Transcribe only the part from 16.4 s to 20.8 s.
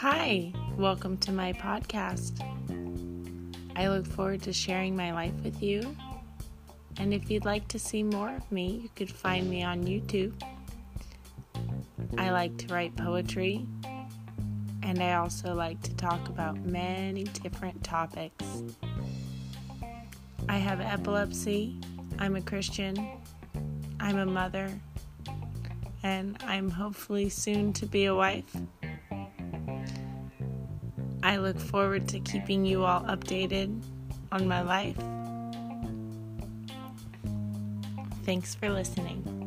many different topics. I have